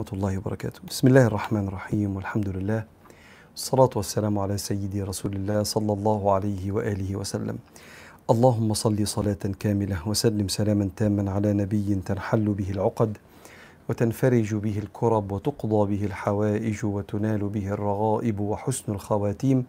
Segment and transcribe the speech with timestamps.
[0.00, 0.80] ورحمة الله وبركاته.
[0.88, 2.84] بسم الله الرحمن الرحيم والحمد لله
[3.54, 7.58] الصلاة والسلام على سيدي رسول الله صلى الله عليه وآله وسلم.
[8.30, 13.16] اللهم صل صلاة كاملة وسلم سلاما تاما على نبي تنحل به العقد
[13.88, 19.64] وتنفرج به الكرب وتقضى به الحوائج وتنال به الرغائب وحسن الخواتيم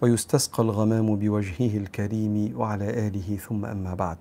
[0.00, 3.36] ويستسقى الغمام بوجهه الكريم وعلى آله.
[3.36, 4.16] ثم أما بعد.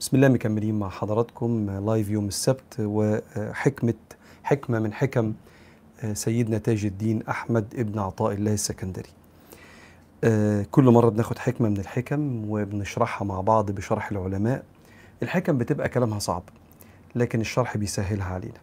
[0.00, 3.94] بسم الله مكملين مع حضراتكم لايف يوم السبت وحكمة
[4.48, 5.34] حكمة من حكم
[6.12, 9.08] سيدنا تاج الدين أحمد ابن عطاء الله السكندري.
[10.70, 14.64] كل مرة بناخد حكمة من الحكم وبنشرحها مع بعض بشرح العلماء.
[15.22, 16.42] الحكم بتبقى كلامها صعب
[17.14, 18.60] لكن الشرح بيسهلها علينا.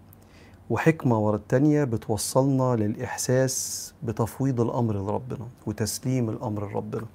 [0.70, 7.06] وحكمة ورا التانية بتوصلنا للإحساس بتفويض الأمر لربنا وتسليم الأمر لربنا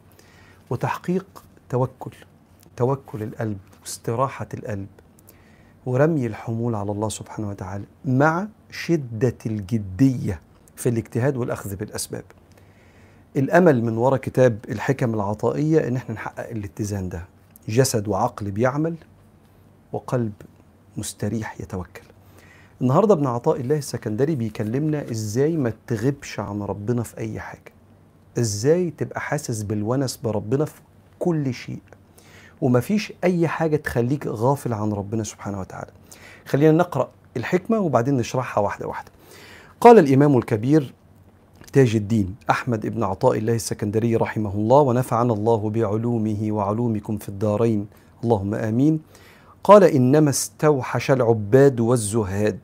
[0.71, 2.13] وتحقيق توكل
[2.77, 4.89] توكل القلب واستراحة القلب.
[5.87, 10.41] ورمي الحمول على الله سبحانه وتعالى مع شدة الجدية
[10.77, 12.25] في الاجتهاد والأخذ بالأسباب.
[13.37, 17.25] الأمل من وراء كتاب الحكم العطائية إن إحنا نحقق الاتزان ده.
[17.69, 18.95] جسد وعقل بيعمل
[19.93, 20.33] وقلب
[20.97, 22.03] مستريح يتوكل.
[22.81, 27.73] النهارده ابن عطاء الله السكندري بيكلمنا إزاي ما تغيبش عن ربنا في أي حاجة.
[28.39, 30.81] إزاي تبقى حاسس بالونس بربنا في
[31.19, 31.83] كل شيء.
[32.61, 35.91] ومفيش أي حاجة تخليك غافل عن ربنا سبحانه وتعالى.
[36.47, 39.11] خلينا نقرأ الحكمة وبعدين نشرحها واحدة واحدة.
[39.81, 40.95] قال الإمام الكبير
[41.73, 47.87] تاج الدين أحمد ابن عطاء الله السكندري رحمه الله ونفعنا الله بعلومه وعلومكم في الدارين
[48.25, 49.01] اللهم آمين.
[49.65, 52.59] قال إنما استوحش العباد والزهاد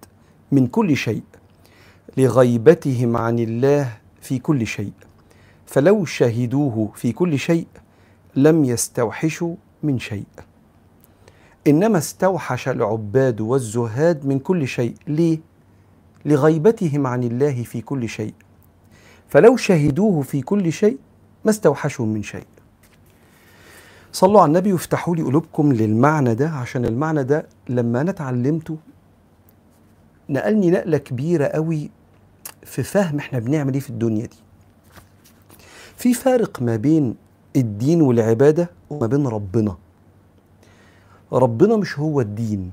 [0.52, 1.22] من كل شيء
[2.16, 4.92] لغيبتهم عن الله في كل شيء
[5.66, 7.66] فلو شهدوه في كل شيء
[8.36, 10.26] لم يستوحشوا من شيء.
[11.66, 14.94] إنما استوحش العباد والزهاد من كل شيء.
[15.08, 15.38] ليه؟
[16.24, 18.34] لغيبتهم عن الله في كل شيء.
[19.28, 20.98] فلو شهدوه في كل شيء
[21.44, 22.46] ما استوحشوا من شيء.
[24.12, 28.76] صلوا على النبي وافتحوا لي قلوبكم للمعنى ده عشان المعنى ده لما أنا اتعلمته
[30.28, 31.90] نقلني نقلة كبيرة قوي
[32.62, 34.36] في فهم إحنا بنعمل إيه في الدنيا دي.
[35.96, 37.14] في فارق ما بين
[37.56, 39.76] الدين والعبادة وما بين ربنا.
[41.32, 42.72] ربنا مش هو الدين.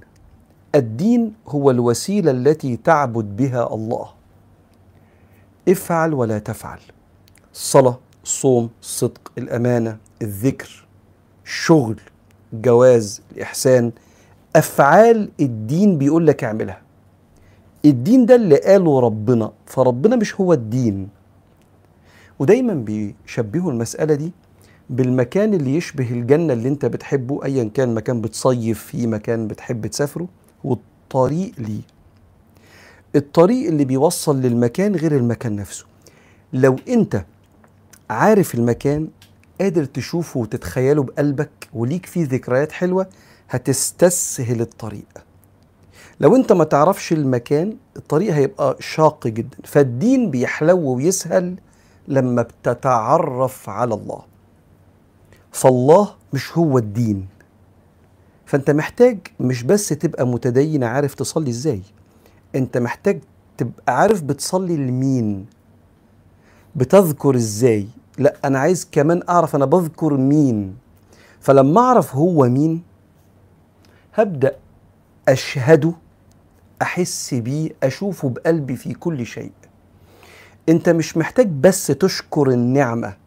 [0.75, 4.07] الدين هو الوسيلة التي تعبد بها الله.
[5.69, 6.79] افعل ولا تفعل.
[7.53, 10.85] الصلاه الصوم الصدق الأمانة الذكر
[11.45, 11.99] الشغل
[12.53, 13.91] الجواز الإحسان.
[14.55, 16.81] أفعال الدين بيقول لك اعملها.
[17.85, 21.09] الدين ده اللي قاله ربنا فربنا مش هو الدين.
[22.39, 24.31] ودايما بيشبهوا المسألة دي
[24.89, 30.27] بالمكان اللي يشبه الجنة اللي انت بتحبه ايا كان مكان بتصيف فيه مكان بتحب تسافره
[30.63, 31.81] والطريق ليه.
[33.15, 35.85] الطريق اللي بيوصل للمكان غير المكان نفسه.
[36.53, 37.25] لو انت
[38.09, 39.07] عارف المكان
[39.61, 43.07] قادر تشوفه وتتخيله بقلبك وليك فيه ذكريات حلوة
[43.49, 45.05] هتستسهل الطريق.
[46.19, 51.55] لو انت ما تعرفش المكان الطريق هيبقى شاق جدا فالدين بيحلو ويسهل
[52.07, 54.32] لما بتتعرف على الله.
[55.53, 57.27] فالله مش هو الدين.
[58.45, 61.81] فانت محتاج مش بس تبقى متدين عارف تصلي إزاي.
[62.55, 63.21] انت محتاج
[63.57, 65.45] تبقى عارف بتصلي لمين.
[66.75, 67.87] بتذكر إزاي.
[68.17, 70.75] لا أنا عايز كمان اعرف أنا بذكر مين.
[71.39, 72.83] فلما اعرف هو مين
[74.13, 74.55] هبدأ
[75.29, 75.93] أشهده
[76.81, 79.51] أحس بيه أشوفه بقلبي في كل شيء.
[80.69, 83.22] انت مش محتاج بس تشكر النعمة.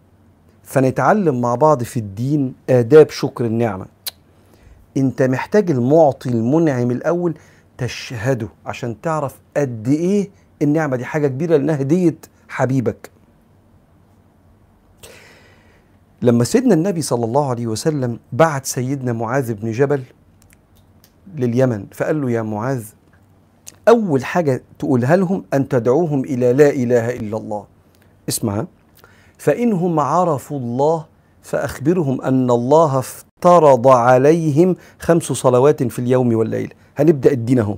[0.66, 3.86] فنتعلم مع بعض في الدين آداب شكر النعمة.
[4.96, 7.34] انت محتاج المعطي المنعم الأول
[7.78, 10.30] تشهده عشان تعرف قد إيه
[10.62, 12.16] النعمة دي حاجة كبيرة لأنها هدية
[12.48, 13.10] حبيبك.
[16.22, 20.02] لما سيدنا النبي صلى الله عليه وسلم بعت سيدنا معاذ بن جبل
[21.36, 22.84] لليمن فقال له يا معاذ
[23.88, 27.66] أول حاجة تقولها لهم أن تدعوهم إلى لا إله إلا الله.
[28.28, 28.66] اسمع.
[29.38, 31.04] فإنهم عرفوا الله
[31.42, 36.74] فأخبرهم أن الله افترض عليهم خمس صلوات في اليوم والليل.
[36.96, 37.76] هنبدأ الدين أهو.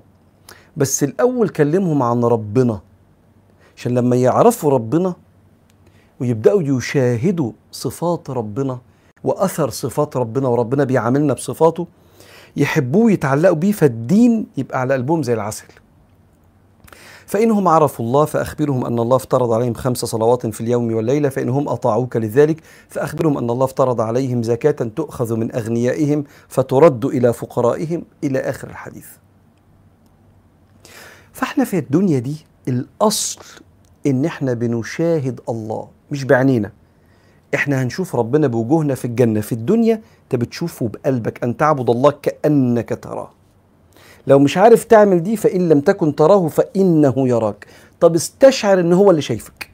[0.77, 2.81] بس الأول كلمهم عن ربنا.
[3.77, 5.15] عشان لما يعرفوا ربنا
[6.21, 8.79] ويبدأوا يشاهدوا صفات ربنا
[9.25, 11.87] وأثر صفات ربنا وربنا بيعاملنا بصفاته
[12.57, 15.65] يحبوه يتعلقوا بيه فالدين يبقى على قلبهم زي العسل.
[17.29, 22.17] فإنهم عرفوا الله فأخبرهم أن الله افترض عليهم خمس صلوات في اليوم والليلة فإنهم أطاعوك
[22.17, 28.69] لذلك فأخبرهم أن الله افترض عليهم زكاة تؤخذ من أغنيائهم فترد إلى فقرائهم إلى آخر
[28.71, 29.07] الحديث.
[31.33, 32.37] فإحنا في الدنيا دي
[32.69, 33.41] الأصل
[34.07, 36.73] إن إحنا بنشاهد الله مش بعينينا
[37.55, 39.41] إحنا هنشوف ربنا بوجوهنا في الجنة.
[39.41, 43.31] في الدنيا أنت بتشوفه بقلبك أن تعبد الله كأنك تراه.
[44.29, 47.67] لو مش عارف تعمل دي فإن لم تكن تراه فإنه يراك.
[48.01, 49.71] طب استشعر إن هو اللي شايفك.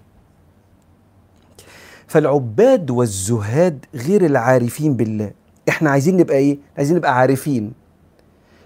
[2.06, 5.30] فالعباد والزهاد غير العارفين بالله.
[5.68, 7.72] إحنا عايزين نبقى إيه؟ عايزين نبقى عارفين.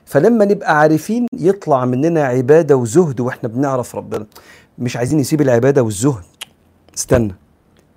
[0.05, 4.27] فلما نبقى عارفين يطلع مننا عبادة وزهد وإحنا بنعرف ربنا.
[4.79, 6.25] مش عايزين نسيب العبادة والزهد.
[6.97, 7.35] استنى.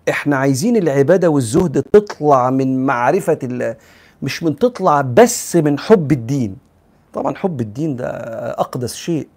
[0.10, 3.76] إحنا عايزين العبادة والزهد تطلع من معرفة الله.
[4.22, 6.71] مش من تطلع بس من حب الدين.
[7.14, 8.08] طبعا حب الدين ده
[8.60, 9.28] أقدس شيء.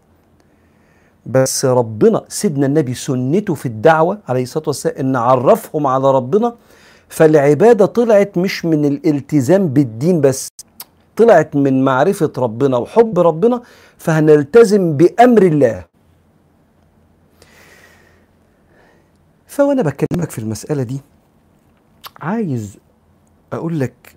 [1.26, 6.54] بس ربنا سيدنا النبي سنته في الدعوة عليه الصلاة والسلام إن عرفهم على ربنا
[7.08, 10.48] فالعبادة طلعت مش من الالتزام بالدين بس
[11.16, 13.62] طلعت من معرفة ربنا وحب ربنا
[13.98, 15.84] فهنلتزم بأمر الله.
[19.46, 21.00] فوانا بكلمك في المسألة دي
[22.20, 22.78] عايز
[23.52, 24.16] أقول لك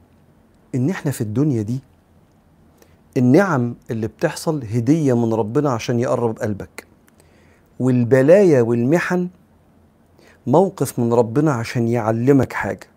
[0.75, 1.79] إن إحنا في الدنيا دي
[3.17, 6.87] النعم اللي بتحصل هدية من ربنا عشان يقرب قلبك.
[7.79, 9.27] والبلايا والمحن
[10.47, 12.87] موقف من ربنا عشان يعلمك حاجة.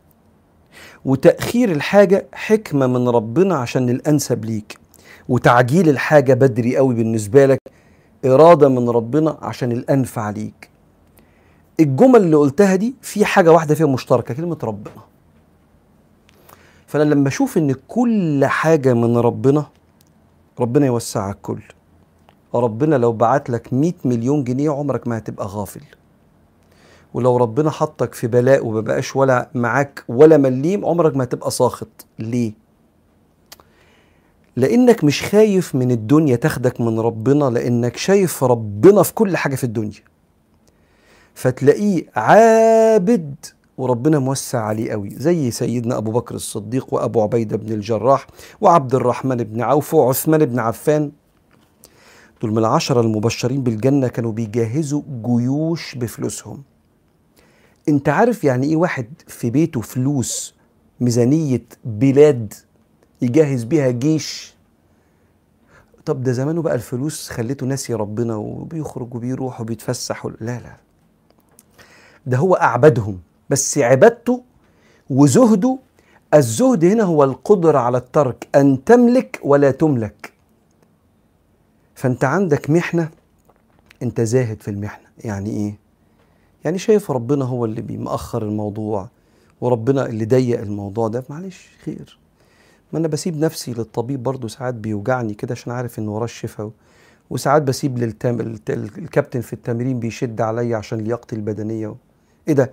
[1.05, 4.79] وتأخير الحاجة حكمة من ربنا عشان الأنسب ليك.
[5.29, 7.59] وتعجيل الحاجة بدري قوي بالنسبة لك
[8.25, 10.71] إرادة من ربنا عشان الأنفع ليك.
[11.81, 15.03] الجمل اللي قلتها دي في حاجة واحدة فيها مشتركة كلمة ربنا.
[16.87, 19.67] فأنا لما أشوف إن كل حاجة من ربنا
[20.61, 21.63] ربنا يوسع الكل
[22.55, 25.81] ربنا لو بعت لك 100 مليون جنيه عمرك ما هتبقى غافل.
[27.15, 32.07] ولو ربنا حطك في بلاء وما بقاش ولا معاك ولا مليم عمرك ما هتبقى ساخط.
[32.19, 32.53] ليه؟
[34.57, 39.65] لأنك مش خايف من الدنيا تاخدك من ربنا لأنك شايف ربنا في كل حاجة في
[39.65, 40.01] الدنيا.
[41.35, 43.35] فتلاقيه عابد
[43.81, 48.27] وربنا موسع عليه قوي زي سيدنا أبو بكر الصديق وأبو عبيدة بن الجراح
[48.61, 51.13] وعبد الرحمن بن عوف وعثمان بن عفان.
[52.43, 56.63] دول من العشرة المبشرين بالجنة كانوا بيجهزوا جيوش بفلوسهم.
[57.89, 60.55] انت عارف يعني إيه واحد في بيته فلوس
[61.01, 62.55] ميزانية بلاد
[63.23, 64.55] يجهز بيها جيش؟
[66.05, 70.77] طب ده زمانه بقى الفلوس خليته ناسي ربنا وبيخرج وبيروح وبيتفسح لا لا.
[72.27, 73.19] ده هو أعبدهم.
[73.51, 74.43] بس عبادته
[75.11, 75.79] وزهده
[76.35, 80.33] الزهد هنا هو القدرة على الترك أن تملك ولا تملك.
[81.95, 83.11] فأنت عندك محنة
[84.03, 85.07] أنت زاهد في المحنة.
[85.25, 85.79] يعني إيه؟
[86.65, 89.09] يعني شايف ربنا هو اللي بيمأخر الموضوع
[89.61, 91.25] وربنا اللي ضيق الموضوع ده.
[91.31, 92.19] معلش خير.
[92.93, 96.71] ما أنا بسيب نفسي للطبيب برضه ساعات بيوجعني كده عشان عارف إن وراه الشفا
[97.31, 98.41] وساعات بسيب للتام...
[98.71, 101.95] الكابتن في التمرين بيشد عليا عشان لياقتي البدنية.
[102.49, 102.71] إيه ده؟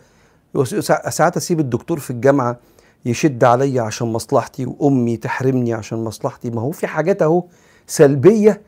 [0.63, 2.59] ساعات أسيب الدكتور في الجامعة
[3.05, 6.49] يشد عليا عشان مصلحتي وأمي تحرمني عشان مصلحتي.
[6.49, 7.43] ما هو في حاجات أهو
[7.87, 8.61] سلبية.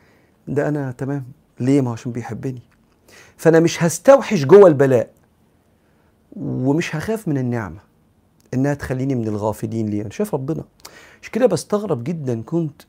[0.48, 1.24] ده أنا تمام.
[1.60, 2.62] ليه؟ ما عشان بيحبني.
[3.36, 5.10] فأنا مش هستوحش جوه البلاء
[6.36, 7.78] ومش هخاف من النعمة
[8.54, 10.64] إنها تخليني من الغافلين ليه؟ أنا شايف ربنا.
[11.22, 12.82] مش كده بستغرب جدا كنت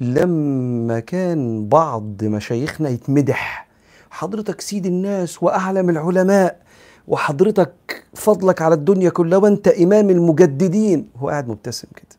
[0.00, 3.68] لما كان بعض مشايخنا يتمدح.
[4.10, 6.60] حضرتك سيد الناس وأعلم العلماء.
[7.08, 11.10] وحضرتك فضلك على الدنيا كلها وانت إمام المجددين.
[11.16, 12.18] هو قاعد مبتسم كده.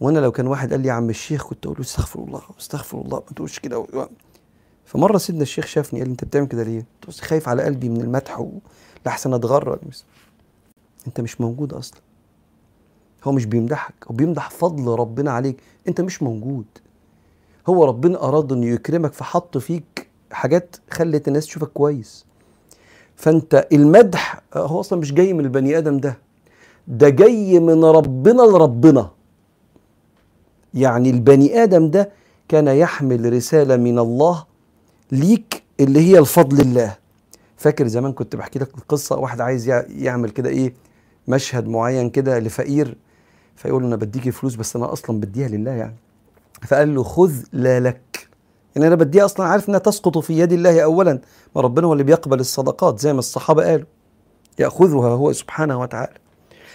[0.00, 3.00] وأنا لو كان واحد قال لي يا عم الشيخ كنت أقول له استغفر الله استغفر
[3.00, 3.86] الله ما تقولش كده.
[4.84, 8.00] فمرة سيدنا الشيخ شافني قال لي أنت بتعمل كده ليه؟ قلت خايف على قلبي من
[8.00, 8.46] المدح
[9.06, 9.78] لاحسن أتغرر.
[11.06, 12.00] أنت مش موجود أصلا.
[13.24, 15.60] هو مش بيمدحك هو بيمدح فضل ربنا عليك.
[15.88, 16.66] أنت مش موجود.
[17.68, 22.25] هو ربنا أراد انه يكرمك فحط فيك حاجات خلت الناس تشوفك كويس.
[23.16, 26.18] فانت المدح هو أصلا مش جاي من البني آدم ده
[26.88, 29.10] ده جاي من ربنا لربنا.
[30.74, 32.10] يعني البني آدم ده
[32.48, 34.44] كان يحمل رسالة من الله
[35.12, 36.96] ليك اللي هي الفضل الله.
[37.56, 40.74] فاكر زمان كنت بحكي لك القصة واحد عايز يعمل كده إيه
[41.28, 42.96] مشهد معين كده لفقير
[43.56, 45.94] فيقول له أنا بديك الفلوس بس أنا أصلا بديها لله يعني.
[46.62, 48.00] فقال له خذ لا لك
[48.76, 51.20] يعني أنا بديها أصلا عارف إنها تسقط في يد الله اولا.
[51.56, 53.86] ما ربنا هو اللي بيقبل الصدقات زي ما الصحابة قالوا.
[54.58, 56.18] يأخذها هو سبحانه وتعالى.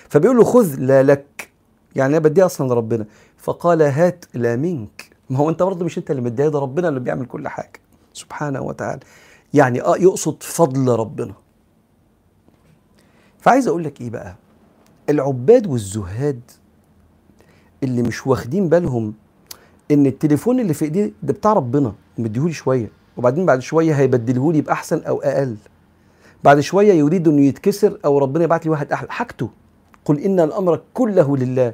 [0.10, 1.50] فبيقول له خذ لا لك.
[1.96, 3.06] يعني أنا بديها أصلا لربنا.
[3.38, 5.10] فقال هات لا منك.
[5.30, 7.80] ما هو أنت برضه مش أنت اللي مديها ده ربنا اللي بيعمل كل حاجة.
[8.14, 9.00] سبحانه وتعالى.
[9.54, 11.34] يعني آه يقصد فضل ربنا.
[13.40, 14.36] فعايز أقول لك إيه بقى؟
[15.10, 16.42] العباد والزهاد
[17.84, 19.14] اللي مش واخدين بالهم
[19.92, 22.92] إن التليفون اللي في ايديه ده بتاع ربنا مديهولي شوية.
[23.18, 25.56] وبعدين بعد شوية هيبدله لي بأحسن أو أقل.
[26.44, 29.12] بعد شوية يريد إنه يتكسر أو ربنا يبعت لي واحد أحلى.
[29.12, 29.50] حاجته.
[30.06, 31.74] قل إن الأمر كله لله.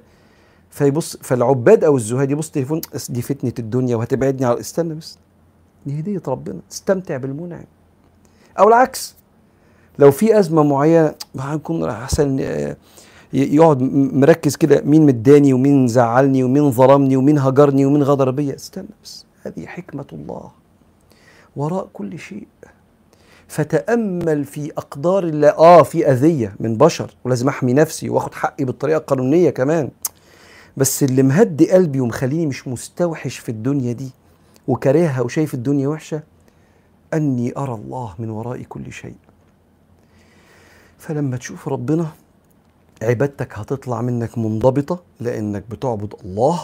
[0.69, 5.17] فيبص فالعباد أو الزهاد يبص تليفون دي فتنة الدنيا وهتبعدني على استنى بس
[5.85, 6.59] دي هدية ربنا.
[6.71, 7.65] استمتع بالمنعم.
[8.59, 9.15] أو العكس.
[9.99, 12.39] لو في أزمة معينة هنكون أحسن
[13.33, 13.81] يقعد
[14.13, 18.55] مركز كده مين مداني ومين زعلني ومين ظلمني ومين هجرني ومين غدر بيا.
[18.55, 20.51] استنى بس هذه حكمة الله
[21.55, 22.47] وراء كل شيء.
[23.47, 25.49] فتأمل في أقدار الله.
[25.49, 29.89] آه في أذية من بشر ولازم أحمي نفسي وآخد حقي بالطريقة القانونية كمان.
[30.77, 34.11] بس اللي مهدي قلبي ومخليني مش مستوحش في الدنيا دي
[34.67, 36.23] وكارهها وشايف الدنيا وحشة
[37.13, 39.15] أني أرى الله من وراء كل شيء.
[40.97, 42.07] فلما تشوف ربنا
[43.01, 46.59] عبادتك هتطلع منك منضبطة لأنك بتعبد الله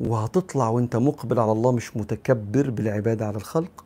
[0.00, 3.84] وهتطلع وأنت مقبل على الله مش متكبر بالعبادة على الخلق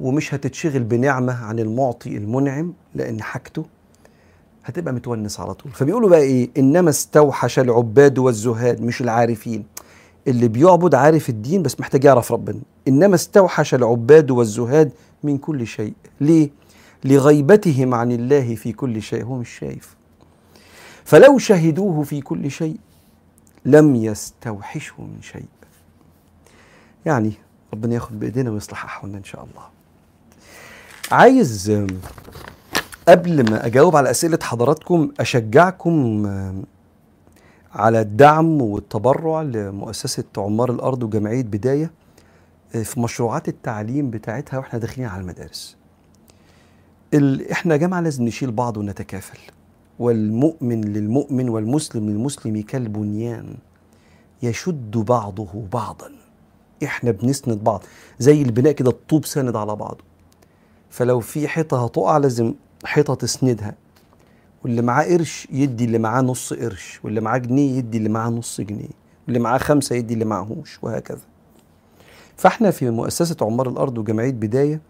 [0.00, 3.64] ومش هتتشغل بنعمة عن المعطي المنعم لأن حاجته
[4.64, 5.72] هتبقى متونس على طول.
[5.72, 9.64] فبيقولوا بقى إيه؟ إنما استوحش العباد والزهاد مش العارفين.
[10.28, 12.60] اللي بيعبد عارف الدين بس محتاج يعرف ربنا.
[12.88, 15.92] إنما استوحش العباد والزهاد من كل شيء.
[16.20, 16.50] ليه؟
[17.04, 19.24] لغيبتهم عن الله في كل شيء.
[19.24, 19.96] هو مش شايف.
[21.08, 22.76] فلو شهدوه في كل شيء
[23.64, 25.46] لم يستوحشه من شيء.
[27.06, 27.32] يعني
[27.72, 29.62] ربنا ياخد بإيدينا ويصلح أحوالنا إن شاء الله.
[31.12, 31.72] عايز
[33.08, 36.26] قبل ما أجاوب على أسئلة حضراتكم أشجعكم
[37.74, 41.90] على الدعم والتبرع لمؤسسة عمار الأرض وجمعية بداية
[42.70, 45.76] في مشروعات التعليم بتاعتها وإحنا داخلين على المدارس.
[47.52, 49.38] إحنا يا جماعة لازم نشيل بعض ونتكافل.
[49.98, 53.54] والمؤمن للمؤمن والمسلم للمسلم كالبنيان
[54.42, 56.10] يشد بعضه بعضا.
[56.84, 57.84] إحنا بنسند بعض.
[58.18, 60.04] زي البناء كده الطوب ساند على بعضه.
[60.90, 63.74] فلو في حيطة هتقع لازم حيطة تسندها.
[64.64, 67.00] واللي معاه قرش يدي اللي معاه نص قرش.
[67.04, 68.88] واللي معاه جنيه يدي اللي معاه نص جنيه.
[69.26, 70.78] واللي معاه خمسة يدي اللي معهوش.
[70.82, 71.24] وهكذا.
[72.36, 74.80] فإحنا في مؤسسة عمار الأرض وجمعية بداية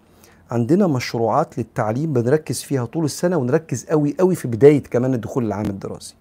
[0.50, 5.66] عندنا مشروعات للتعليم بنركز فيها طول السنة ونركز قوي قوي في بداية كمان الدخول العام
[5.66, 6.14] الدراسي.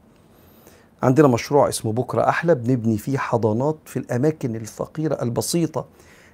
[1.03, 5.85] عندنا مشروع اسمه بكرة أحلى بنبني فيه حضانات في الأماكن الفقيرة البسيطة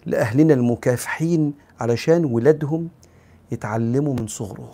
[0.05, 2.87] لأهلنا المكافحين علشان ولادهم
[3.51, 4.71] يتعلموا من صغرهم.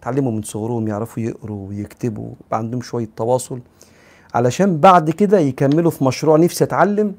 [0.00, 3.60] يتعلموا من صغرهم يعرفوا يقروا ويكتبوا عندهم شوية تواصل
[4.34, 7.14] علشان بعد كده يكملوا في مشروع نفسي أتعلم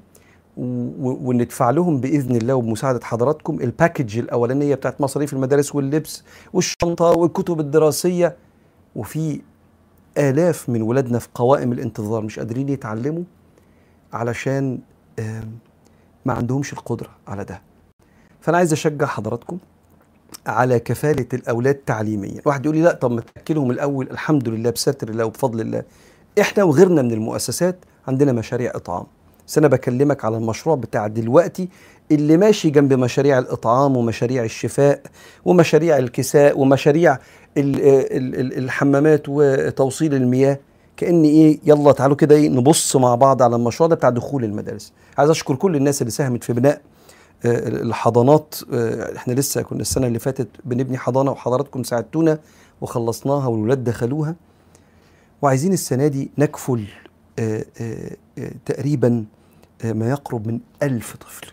[0.57, 8.35] وندفع لهم بإذن الله وبمساعدة حضراتكم الباكج الأولانية بتاعت مصاريف المدارس واللبس والشنطة والكتب الدراسية.
[8.95, 9.41] وفي
[10.17, 13.24] آلاف من ولادنا في قوائم الانتظار مش قادرين يتعلموا
[14.13, 14.79] علشان
[16.25, 17.62] ما عندهمش القدرة على ده.
[18.41, 19.57] فأنا عايز أشجع حضراتكم
[20.47, 22.41] على كفالة الأولاد تعليميا.
[22.45, 25.83] واحد يقول لي لا طب ما تأكلهم الأول الحمد لله بستر الله وبفضل الله.
[26.41, 29.05] إحنا وغيرنا من المؤسسات عندنا مشاريع إطعام.
[29.47, 31.69] بس أنا بكلمك على المشروع بتاع دلوقتي
[32.11, 35.01] اللي ماشي جنب مشاريع الإطعام ومشاريع الشفاء
[35.45, 37.17] ومشاريع الكساء ومشاريع
[37.57, 40.59] الحمامات وتوصيل المياه.
[40.97, 44.93] كأن إيه يلا تعالوا كده إيه نبص مع بعض على المشروع ده بتاع دخول المدارس.
[45.17, 46.81] عايز أشكر كل الناس اللي ساهمت في بناء
[47.45, 48.55] الحضانات
[49.15, 52.39] إحنا لسه كنا السنة اللي فاتت بنبني حضانة وحضراتكم ساعدتونا
[52.81, 54.35] وخلصناها والولاد دخلوها.
[55.41, 56.83] وعايزين السنة دي نكفل
[58.65, 59.25] تقريبا
[59.84, 61.48] ما يقرب من ألف طفل.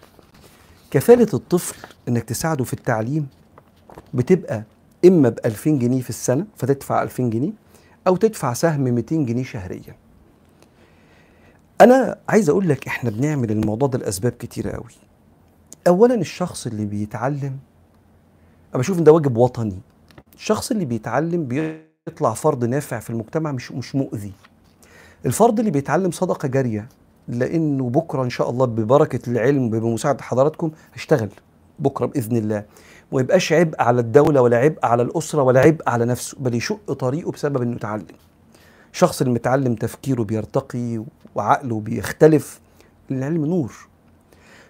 [0.90, 1.76] كفالة الطفل
[2.08, 3.26] إنك تساعده في التعليم
[4.14, 4.62] بتبقى
[5.04, 7.52] إما ب 2000 جنيه في السنة فتدفع 2000 جنيه
[8.06, 9.96] أو تدفع سهم 200 جنيه شهريا.
[11.80, 14.90] أنا عايز أقول لك إحنا بنعمل الموضوع ده لأسباب كتيرة قوي
[15.88, 17.58] اولا الشخص اللي بيتعلم
[18.74, 19.80] أنا بشوف إن ده واجب وطني.
[20.34, 21.44] الشخص اللي بيتعلم
[22.06, 24.32] بيطلع فرد نافع في المجتمع مش مش مؤذي.
[25.26, 26.88] الفرد اللي بيتعلم صدقة جارية
[27.28, 31.28] لأنه بكرة إن شاء الله ببركة العلم بمساعده حضراتكم هشتغل
[31.78, 32.64] بكرة بإذن الله.
[33.12, 36.92] وما يبقاش عبء على الدولة ولا عبء على الأسرة ولا عبء على نفسه بل يشق
[36.92, 38.06] طريقه بسبب إنه يتعلم
[38.92, 42.60] الشخص المتعلم تفكيره بيرتقي وعقله بيختلف
[43.10, 43.72] العلم نور.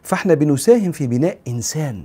[0.02, 2.04] فإحنا بنساهم في بناء إنسان.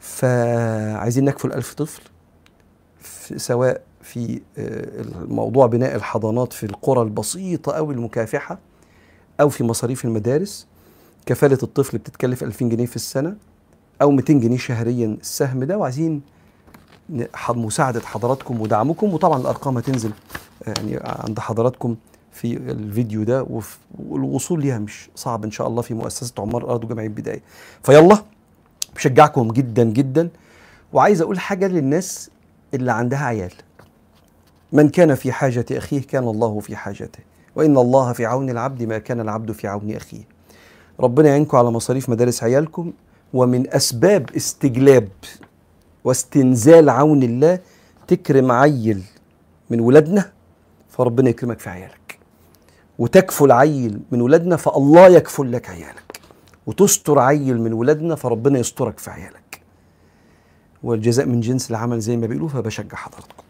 [0.00, 2.02] فعايزين نكفل ألف طفل
[3.36, 4.40] سواء في
[5.28, 8.58] موضوع بناء الحضانات في القرى البسيطة أو المكافحة
[9.40, 10.66] أو في مصاريف المدارس.
[11.26, 13.36] كفالة الطفل بتتكلف 2000 جنيه في السنة
[14.02, 15.78] أو 200 جنيه شهريا السهم ده.
[15.78, 16.22] وعايزين
[17.48, 19.14] مساعدة حضراتكم ودعمكم.
[19.14, 20.10] وطبعا الأرقام هتنزل
[20.66, 21.96] يعني عند حضراتكم
[22.32, 23.46] في الفيديو ده.
[23.98, 27.42] والوصول ليها مش صعب إن شاء الله في مؤسسة عمار الأرض وجمعية بداية
[27.82, 28.22] فيلا
[28.96, 30.28] بشجعكم جدا جدا.
[30.92, 32.30] وعايز أقول حاجة للناس
[32.74, 33.52] اللي عندها عيال.
[34.72, 37.18] من كان في حاجة أخيه كان الله في حاجته
[37.56, 40.22] وإن الله في عون العبد ما كان العبد في عون أخيه.
[41.00, 42.92] ربنا يعينكم على مصاريف مدارس عيالكم
[43.32, 45.08] ومن أسباب استجلاب
[46.04, 47.58] واستنزال عون الله
[48.08, 49.02] تكرم عيل
[49.70, 50.32] من ولادنا
[50.88, 52.18] فربنا يكرمك في عيالك.
[52.98, 56.20] وتكفل عيل من ولادنا فالله يكفل لك عيالك.
[56.66, 59.62] وتستر عيل من ولادنا فربنا يسترك في عيالك.
[60.82, 63.41] والجزاء من جنس العمل زي ما بيقولوا فبشجع حضراتكم.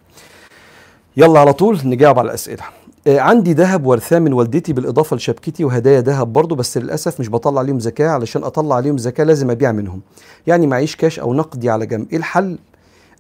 [1.16, 2.62] يلا على طول نجاوب على الأسئلة.
[3.06, 7.60] آه، عندي ذهب ورثاه من والدتي بالإضافة لشبكتي وهدايا ذهب برضه بس للأسف مش بطلع
[7.60, 10.00] عليهم زكاة علشان أطلع عليهم زكاة لازم أبيع منهم.
[10.46, 12.06] يعني معيش كاش أو نقدي على جنب.
[12.10, 12.58] إيه الحل؟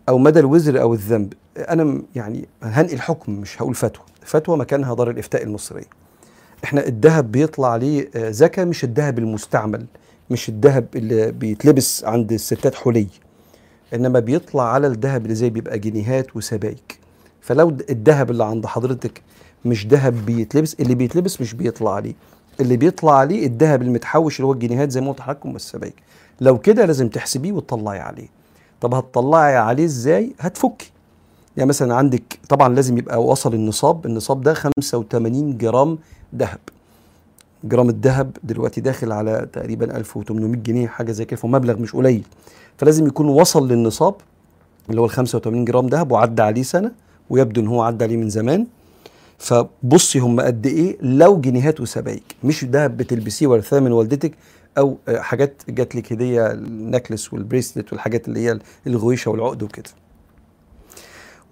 [0.08, 1.32] أو مدى الوزر أو الذنب.
[1.56, 4.04] أنا يعني هنقل حكم مش هقول فتوى.
[4.24, 5.84] فتوى مكانها دار الإفتاء المصرية.
[6.64, 9.86] إحنا الذهب بيطلع عليه آه، زكاة مش الذهب المستعمل
[10.30, 13.06] مش الذهب اللي بيتلبس عند الستات حلي
[13.94, 17.01] إنما بيطلع على الذهب اللي زي بيبقى جنيهات وسبائك.
[17.42, 19.22] فلو الذهب اللي عند حضرتك
[19.64, 22.14] مش ذهب بيتلبس اللي بيتلبس مش بيطلع عليه
[22.60, 25.94] اللي بيطلع عليه الذهب المتحوش اللي هو الجنيهات زي ما قلت لحضراتكم والسبائك
[26.40, 28.28] لو كده لازم تحسبيه وتطلعي عليه.
[28.80, 30.90] طب هتطلعي عليه إزاي؟ هتفكي.
[31.56, 34.06] يعني مثلا عندك طبعا لازم يبقى وصل النصاب.
[34.06, 35.98] النصاب ده 85 جرام
[36.36, 36.58] ذهب.
[37.64, 42.24] جرام الذهب دلوقتي داخل على تقريبا 1800 جنيه حاجة زي كده فمبلغ مش قليل.
[42.76, 44.14] فلازم يكون وصل للنصاب
[44.90, 46.92] اللي هو ال 85 جرام ذهب وعدى عليه سنة.
[47.32, 48.66] ويبدو إن هو عدى عليه من زمان.
[49.38, 54.32] فبصي هم قد إيه لو جنيهات وسبائك مش دهب بتلبسيه ورثاه من والدتك
[54.78, 59.90] أو آه، حاجات جات لك هدية النكلس والبريسلت والحاجات اللي هي الغويشة والعقد وكده.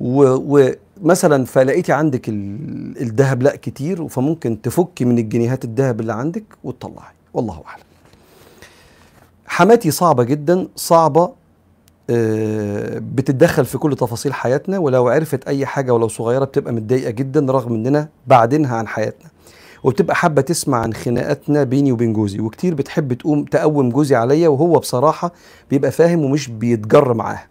[0.00, 7.12] ومثلا فلقيتي عندك ال- الذهب لا كتير فممكن تفكي من الجنيهات الذهب اللي عندك وتطلعي.
[7.34, 7.82] والله أعلم.
[9.46, 11.32] حماتي صعبة جدا صعبة
[13.14, 17.74] بتتدخل في كل تفاصيل حياتنا ولو عرفت أي حاجة ولو صغيرة بتبقى متضايقة جدا رغم
[17.74, 19.30] إننا بعدينها عن حياتنا.
[19.84, 24.78] وبتبقى حابة تسمع عن خناقاتنا بيني وبين جوزي وكتير بتحب تقوم تقوم جوزي عليا وهو
[24.78, 25.32] بصراحة
[25.70, 27.46] بيبقى فاهم ومش بيتجر معاها.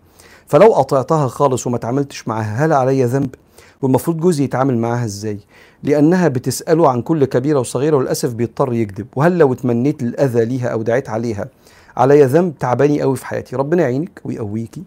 [0.48, 3.36] فلو قطعتها خالص وما تعاملتش معاها هل عليا ذنب؟
[3.82, 5.40] والمفروض جوزي يتعامل معاها إزاي؟
[5.84, 9.08] لأنها بتسأله عن كل كبيرة وصغيرة وللأسف بيضطر يكذب.
[9.16, 11.48] وهل لو اتمنيت الأذى ليها أو دعيت عليها
[12.00, 13.56] عليا ذنب تعباني قوي في حياتي.
[13.56, 14.84] ربنا يعينك ويقويكي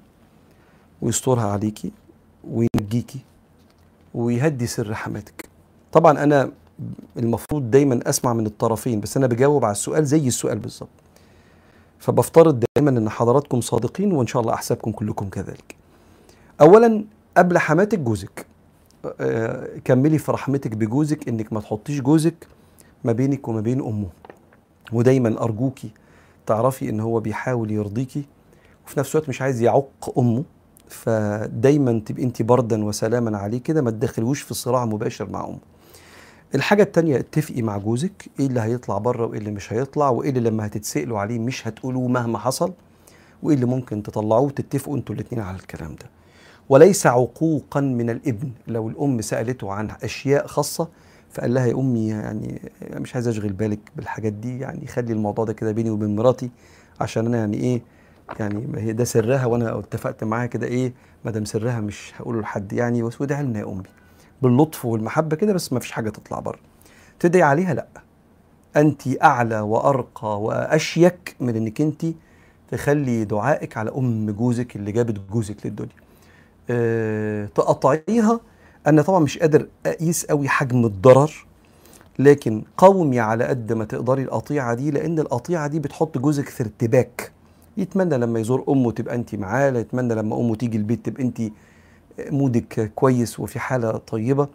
[1.03, 1.93] ويسترها عليكي
[2.51, 3.19] وينجيكي
[4.15, 5.49] ويهدي سر حماتك
[5.93, 6.51] طبعا أنا
[7.17, 10.89] المفروض دايما أسمع من الطرفين بس أنا بجاوب على السؤال زي السؤال بالظبط.
[11.99, 15.77] فبفترض دايما إن حضراتكم صادقين وإن شاء الله أحسابكم كلكم كذلك.
[16.61, 17.05] اولا
[17.37, 18.47] قبل حماتك جوزك.
[19.21, 22.47] آه، كملي في رحمتك بجوزك إنك ما تحطيش جوزك
[23.05, 24.09] ما بينك وما بين أمه.
[24.93, 25.91] ودايما ارجوكي
[26.47, 28.25] تعرفي إن هو بيحاول يرضيكي
[28.87, 30.45] وفي نفس الوقت مش عايز يعق أمه
[30.89, 35.59] فدايما تبقي انت بردا وسلاما عليه كده ما تدخلوش في صراع مباشر مع أمه.
[36.55, 40.41] الحاجة التانية اتفقي مع جوزك إيه اللي هيطلع بره وإيه اللي مش هيطلع وإيه اللي
[40.41, 42.73] لما هتتسألوا عليه مش هتقولوه مهما حصل
[43.43, 46.07] وإيه اللي ممكن تطلعوه تتفقوا أنتوا الاتنين على الكلام ده.
[46.69, 50.89] وليس عقوقا من الإبن لو الأم سألته عن أشياء خاصة
[51.33, 55.53] فقال لها يا أمي يعني مش عايز أشغل بالك بالحاجات دي يعني خلي الموضوع ده
[55.53, 56.51] كده بيني وبين مراتي
[57.01, 57.83] عشان أنا يعني إيه
[58.41, 60.93] يعني هي ده سرها وأنا اتفقت معاها كده إيه
[61.25, 63.83] ما دام سرها مش هقوله لحد يعني بس وده لنا يا أمي
[64.43, 66.59] باللطف والمحبة كده بس ما فيش حاجة تطلع بره.
[67.21, 67.87] تدعي عليها لأ.
[68.77, 72.07] أنت أعلى وأرقى وأشيك من إنك أنت
[72.71, 75.91] تخلي دعائك على أم جوزك اللي جابت جوزك للدنيا.
[76.71, 78.41] أه تقطعيها
[78.87, 81.47] أنا طبعا مش قادر أقيس قوي حجم الضرر
[82.19, 87.33] لكن قومي على قد ما تقدري القطيعة دي لأن القطيعة دي بتحط جوزك في ارتباك.
[87.77, 91.43] يتمنى لما يزور أمه تبقى انت معاه يتمنى لما أمه تيجي البيت تبقى انت
[92.21, 94.49] مودك كويس وفي حالة طيبة.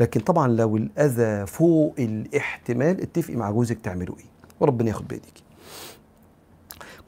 [0.00, 4.24] لكن طبعا لو الأذى فوق الاحتمال اتفقي مع جوزك تعملوا إيه؟
[4.60, 5.34] وربنا ياخد بايديك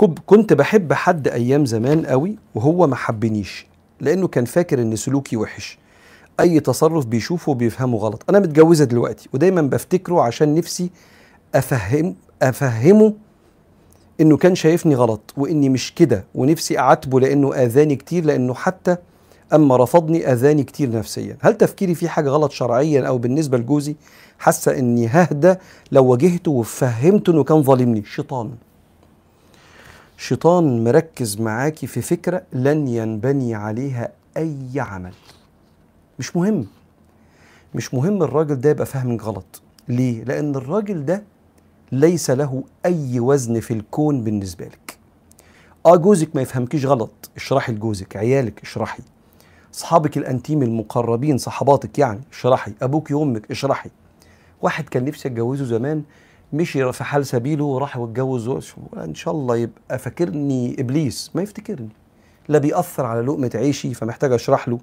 [0.01, 3.67] كب- كنت بحب حد أيام زمان قوي وهو ما حبنيش
[4.01, 5.79] لأنه كان فاكر إن سلوكي وحش.
[6.43, 8.23] أي تصرف بيشوفه بيفهمه غلط.
[8.31, 10.91] أنا متجوزة دلوقتي ودايما بفتكره عشان نفسي
[11.55, 13.15] افهم أفهمه
[14.21, 18.97] إنه كان شايفني غلط وإني مش كده ونفسي أعاتبه لأنه آذاني كتير لأنه حتى
[19.53, 21.37] أما رفضني آذاني كتير نفسيا.
[21.41, 23.97] هل تفكيري في حاجة غلط شرعيا أو بالنسبة لجوزي؟
[24.39, 25.55] حاسة إني ههدى
[25.93, 28.05] لو واجهته وفهمته إنه كان ظالمني.
[28.05, 28.51] شيطان.
[30.17, 35.13] شيطان مركز معاكي في فكرة لن ينبني عليها أي عمل.
[36.19, 36.67] مش مهم.
[37.75, 39.63] مش مهم الراجل ده يبقى فاهمك غلط.
[39.89, 41.23] ليه؟ لأن الراجل ده
[41.93, 44.99] ليس له أي وزن في الكون بالنسبة لك.
[45.87, 47.31] آه جوزك ما يفهمكيش غلط.
[47.37, 49.03] اشرحي لجوزك عيالك اشرحي.
[49.75, 52.73] أصحابك الأنتيم المقربين صحباتك يعني اشرحي.
[52.83, 53.91] أبوك وأمك اشرحي.
[54.63, 56.03] واحد كان نفسي أتجوزه زمان
[56.53, 58.49] مشي في حال سبيله وراح واتجوز
[58.97, 61.31] إن شاء الله يبقى فاكرني إبليس.
[61.35, 61.89] ما يفتكرني.
[62.49, 64.79] لا بيأثر على لقمة عيشي فمحتاج أشرح له.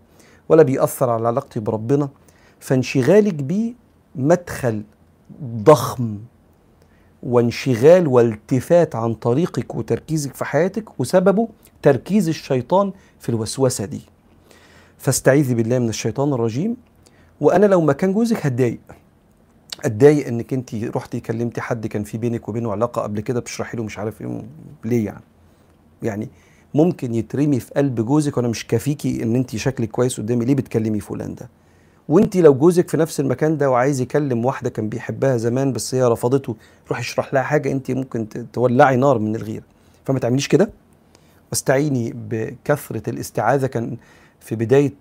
[0.50, 2.10] ولا بيأثر على علاقتي بربنا
[2.60, 3.74] فانشغالك بيه
[4.16, 4.84] مدخل
[5.44, 6.18] ضخم
[7.24, 11.48] وانشغال والتفات عن طريقك وتركيزك في حياتك وسببه
[11.82, 14.02] تركيز الشيطان في الوسوسة دي.
[14.98, 16.78] فاستعيذي بالله من الشيطان الرجيم.
[17.42, 18.80] وأنا لو مكان جوزك هتضايق.
[19.86, 23.84] اتضايق إنك انت رحتي كلمتي حد كان في بينك وبينه علاقة قبل كده بتشرحي له
[23.84, 24.42] مش عارف إيه
[24.86, 25.22] ليه يعني؟
[26.04, 26.30] يعني
[26.74, 30.46] ممكن يترمي في قلب جوزك وأنا مش كافيكي إن انت شكلك كويس قدامي.
[30.46, 31.50] ليه بتكلمي فلان ده؟
[32.10, 36.04] وانت لو جوزك في نفس المكان ده وعايز يكلم واحدة كان بيحبها زمان بس هي
[36.04, 36.56] رفضته
[36.90, 39.64] روح اشرح لها حاجة انت ممكن تولعي نار من الغيره
[40.06, 40.70] فما تعمليش كده؟
[41.52, 43.68] واستعيني بكثرة الاستعاذة.
[43.68, 43.98] كان
[44.40, 44.94] في بداية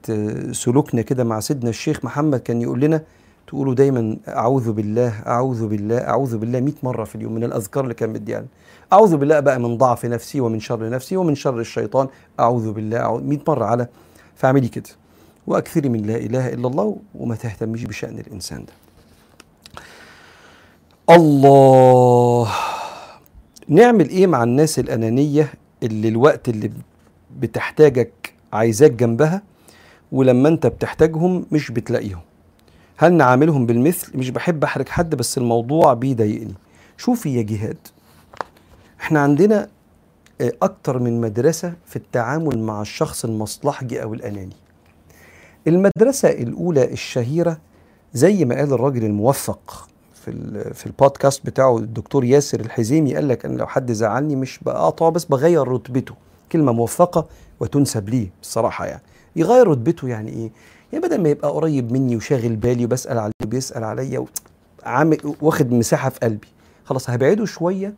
[0.53, 3.03] سلوكنا كده مع سيدنا الشيخ محمد كان يقول لنا
[3.47, 7.95] تقولوا دايما أعوذ بالله أعوذ بالله أعوذ بالله 100 مرة في اليوم من الأذكار اللي
[7.95, 8.45] كان مديها
[8.92, 12.09] أعوذ بالله بقى من ضعف نفسي ومن شر نفسي ومن شر الشيطان.
[12.40, 12.98] أعوذ بالله.
[12.98, 13.88] أعوذ 100 مرة على
[14.37, 14.90] فاعملي كده.
[15.46, 18.72] واكثري من لا إله إلا الله وما تهتميش بشأن الإنسان ده.
[21.16, 22.48] الله.
[23.68, 26.70] نعمل إيه مع الناس الأنانية اللي الوقت اللي
[27.40, 29.42] بتحتاجك عايزاك جنبها
[30.12, 32.20] ولما أنت بتحتاجهم مش بتلاقيهم؟
[32.96, 36.55] هل نعاملهم بالمثل؟ مش بحب أحرج حد بس الموضوع بيضايقني.
[36.98, 37.77] شوفي يا جهاد.
[39.01, 39.69] إحنا عندنا
[40.41, 44.57] أكتر من مدرسة في التعامل مع الشخص المصلحجي أو الأناني.
[45.67, 47.59] المدرسة الأولى الشهيرة
[48.15, 50.31] زي ما قال الراجل الموفق في
[50.75, 55.25] في البودكاست بتاعه الدكتور ياسر الحزيمي قال لك أنا لو حد زعلني مش بقاطعه بس
[55.25, 56.15] بغير رتبته.
[56.53, 57.27] كلمة موفقة
[57.61, 59.03] وتنسب ليه الصراحة يعني.
[59.37, 60.51] يغير رتبته يعني إيه؟
[60.93, 64.25] يعني بدل ما يبقى قريب مني وشاغل بالي وبسأل عليه وبيسأل عليا
[65.41, 66.49] واخد مساحة في قلبي.
[66.85, 67.95] خلاص هبعده شوية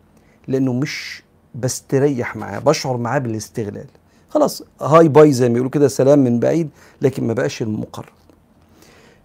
[0.51, 1.23] لأنه مش
[1.55, 3.87] بستريح معاه بشعر معاه بالاستغلال.
[4.29, 6.71] خلاص هاي باي زي ما يقولوا كده سلام من بعيد
[7.03, 8.13] لكن ما بقاش المقرب.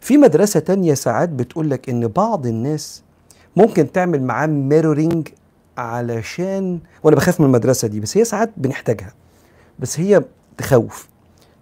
[0.01, 3.03] في مدرسة تانية ساعات بتقول لك إن بعض الناس
[3.55, 5.27] ممكن تعمل معاه mirroring
[5.77, 9.13] علشان وأنا بخاف من المدرسة دي بس هي ساعات بنحتاجها.
[9.79, 10.23] بس هي
[10.57, 11.07] تخوف.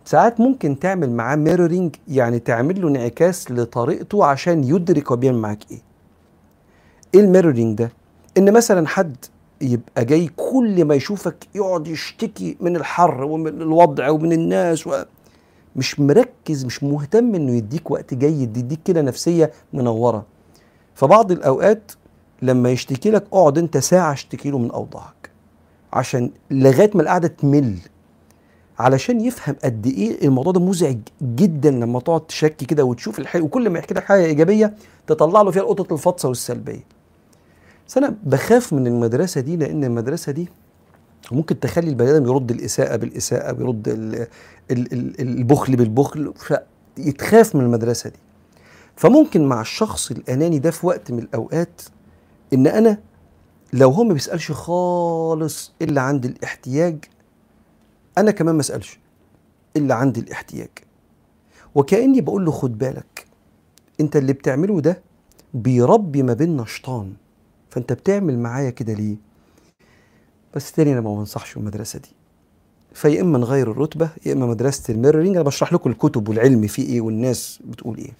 [0.06, 5.72] ساعات ممكن تعمل معاه mirroring يعني تعمل له انعكاس لطريقته عشان يدرك هو بيعمل معاك
[5.72, 5.82] إيه.
[7.16, 7.92] إيه ال mirroring ده؟
[8.38, 9.16] إن مثلا حد
[9.64, 15.04] يبقى جاي كل ما يشوفك يقعد يشتكي من الحر ومن الوضع ومن الناس و...
[15.76, 20.26] مش مركز مش مهتم إنه يديك وقت جيد يديك كده نفسية منورة
[20.96, 21.92] فبعض الأوقات
[22.42, 25.30] لما يشتكي لك اقعد أنت ساعة اشتكي له من أوضاعك
[25.94, 27.78] عشان لغاية ما القعدة تمل
[28.80, 33.70] علشان يفهم قد إيه الموضوع ده مزعج جدا لما تقعد تشكي كده وتشوف الحلو وكل
[33.70, 34.74] ما يحكي لك حاجة إيجابية
[35.08, 36.84] تطلع له فيها القطط الفطسة والسلبية.
[37.88, 40.48] بس أنا بخاف من المدرسة دي لأن المدرسة دي
[41.32, 43.52] ممكن تخلي البني آدم يرد الإساءة بالإساءة
[43.92, 44.28] ال
[45.22, 46.34] البخل بالبخل
[46.98, 48.20] فيتخاف من المدرسة دي.
[48.96, 51.82] فممكن مع الشخص الأناني ده في وقت من الأوقات
[52.54, 52.98] إن أنا
[53.74, 57.06] لو هو ما بيسألش خالص إلا عند الاحتياج
[58.18, 59.00] أنا كمان ما أسألش
[59.78, 60.70] إلا عندي الاحتياج
[61.76, 63.26] وكأني بقول له خد بالك
[64.02, 65.02] أنت اللي بتعمله ده
[65.54, 67.14] بيربي ما بيننا شيطان
[67.74, 69.16] فانت بتعمل معايا كده ليه؟
[70.56, 72.10] بس تاني أنا ما بنصحش المدرسة دي.
[72.94, 75.36] فيا إما نغير الرتبة يا إما مدرسة الميرورينج.
[75.36, 78.12] أنا بشرح لكم الكتب والعلم فيه إيه والناس بتقول إيه.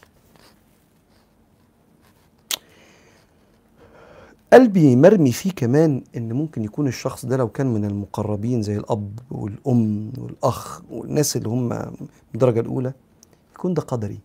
[4.54, 9.20] قلبي مرمي فيه كمان إن ممكن يكون الشخص ده لو كان من المقربين زي الأب
[9.32, 11.94] والأم والأخ والناس اللي هم
[12.36, 12.94] الدرجة الأولى
[13.56, 14.20] يكون ده قدري.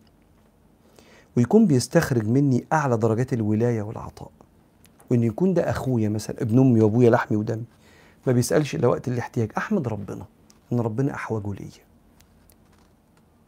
[1.37, 4.31] ويكون بيستخرج مني أعلى درجات الولاية والعطاء.
[5.11, 7.65] وإن يكون ده أخويا مثلا ابن أمي وأبويا لحمي ودمي.
[8.27, 9.51] ما بيسألش إلا وقت الاحتياج.
[9.57, 10.25] أحمد ربنا
[10.73, 11.89] إن ربنا أحوجه ليا.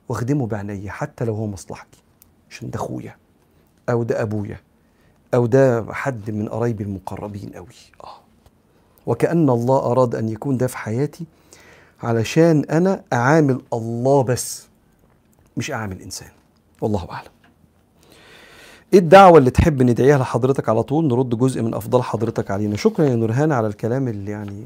[0.08, 1.98] واخدمه بعينيا حتى لو هو مصلحتي
[2.50, 3.16] عشان ده أخويا
[3.88, 4.60] أو ده أبويا
[5.34, 7.66] أو ده حد من قرايبي المقربين قوي
[8.04, 8.20] آه.
[9.06, 11.24] وكأن الله أراد أن يكون ده في حياتي
[12.02, 14.66] علشان أنا أعامل الله بس
[15.56, 16.28] مش أعامل إنسان.
[16.80, 17.30] والله أعلم.
[18.92, 22.76] إيه الدعوة اللي تحب ندعيها لحضرتك على طول؟ نرد جزء من افضال حضرتك علينا.
[22.76, 24.64] شكرا يا نورهان على الكلام اللي يعني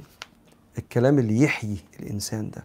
[0.79, 2.65] الكلام اللي يحيي الإنسان ده.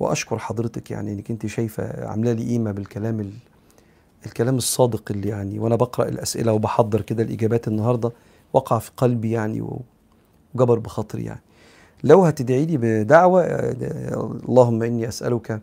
[0.00, 3.30] وأشكر حضرتك يعني إنك أنت شايفة عاملة لي قيمة بالكلام ال...
[4.26, 8.12] الكلام الصادق اللي يعني وأنا بقرأ الأسئلة وبحضر كده الإجابات النهاردة
[8.52, 9.66] وقع في قلبي يعني
[10.54, 11.40] وجبر بخاطري يعني.
[12.04, 15.60] لو هتدعي لي بدعوة آه، اللهم إني أسألك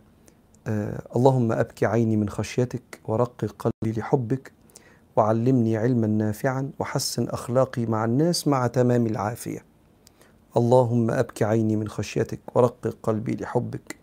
[0.68, 4.52] آه، اللهم أبكي عيني من خشيتك ورقق قلبي لحبك
[5.22, 9.66] وعلمني علما نافعا وحسن أخلاقي مع الناس مع تمام العافية.
[10.58, 13.96] اللهم أبكي عيني من خشيتك ورقق قلبي لحبك.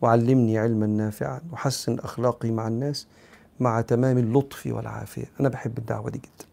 [0.00, 3.06] وعلمني علما نافعا وحسن أخلاقي مع الناس
[3.60, 5.24] مع تمام اللطف والعافية.
[5.40, 6.46] أنا بحب الدعوة دي جدا.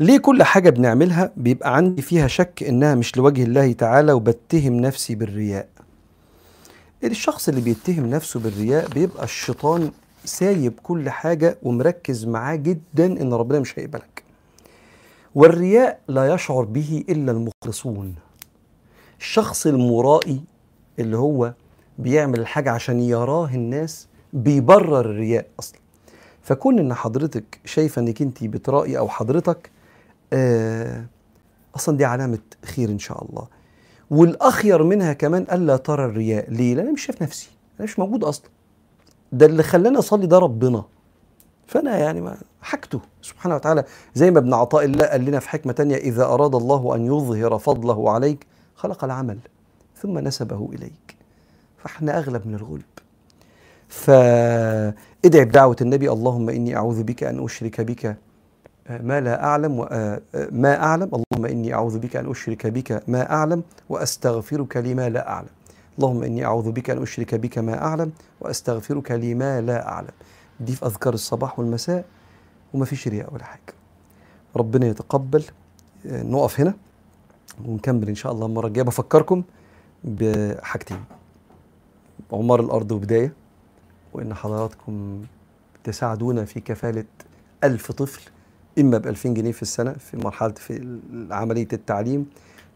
[0.00, 5.14] ليه كل حاجة بنعملها بيبقى عندي فيها شك إنها مش لوجه الله تعالى وبتهم نفسي
[5.14, 5.68] بالرياء؟
[7.04, 9.90] الشخص اللي بيتهم نفسه بالرياء بيبقى الشيطان
[10.26, 14.22] سايب كل حاجة ومركز معاه جدا إن ربنا مش هيقبلك.
[15.34, 18.14] والرياء لا يشعر به إلا المخلصون.
[19.20, 20.40] الشخص المرائي
[20.98, 21.52] اللي هو
[21.98, 25.78] بيعمل الحاجة عشان يراه الناس بيبرر الرياء أصلا.
[26.42, 29.70] فكون إن حضرتك شايفة إنك أنت بترائي أو حضرتك
[30.32, 31.04] آه
[31.76, 33.46] أصلا دي علامة خير إن شاء الله.
[34.10, 36.50] والأخير منها كمان ألا ترى الرياء.
[36.50, 37.48] ليه؟ لأن أنا مش شايف نفسي.
[37.80, 38.50] أنا مش موجود أصلا.
[39.32, 40.84] ده اللي خلاني أصلي ده ربنا.
[41.66, 42.30] فأنا يعني
[42.62, 43.84] حاجته سبحانه وتعالى
[44.14, 47.58] زي ما ابن عطاء الله قال لنا في حكمة تانية إذا أراد الله أن يظهر
[47.58, 49.38] فضله عليك خلق العمل
[49.96, 51.16] ثم نسبه إليك.
[51.78, 52.82] فإحنا أغلب من الغلب.
[53.88, 58.16] فادعي بدعوة النبي اللهم إني أعوذ بك أن أشرك بك
[58.90, 59.76] ما لا أعلم
[60.52, 65.55] ما أعلم اللهم إني أعوذ بك أن أشرك بك ما أعلم وأستغفرك لما لا أعلم.
[65.98, 70.10] اللهم إني أعوذ بك أن أشرك بك ما أعلم وأستغفرك لما لا أعلم.
[70.60, 72.04] دي في أذكار الصباح والمساء
[72.74, 73.74] وما فيش رياء ولا حاجة.
[74.56, 75.44] ربنا يتقبل.
[76.04, 76.74] نقف هنا
[77.64, 78.84] ونكمل إن شاء الله المرة الجاية.
[78.84, 79.42] بفكركم
[80.04, 81.04] بحاجتين.
[82.32, 83.32] عمار الأرض وبداية
[84.12, 85.22] وإن حضراتكم
[85.84, 87.04] تساعدونا في كفالة
[87.64, 88.30] ألف طفل
[88.78, 90.98] إما ب 2000 جنيه في السنة في مرحلة في
[91.30, 92.26] عملية التعليم.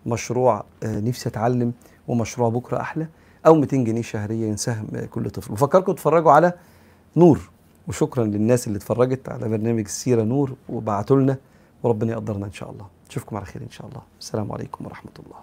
[0.07, 1.73] مشروع نفسي أتعلم
[2.11, 3.07] ومشروع بكرة أحلى
[3.47, 5.53] أو 200 جنيه شهريا سهم كل طفل.
[5.55, 6.53] بفكركم تتفرجوا على
[7.17, 7.51] نور.
[7.89, 11.37] وشكرا للناس اللي اتفرجت على برنامج السيرة نور وبعتوا لنا
[11.83, 12.87] وربنا يقدرنا إن شاء الله.
[13.11, 14.03] نشوفكم على خير إن شاء الله.
[14.21, 15.37] السلام عليكم ورحمة الله.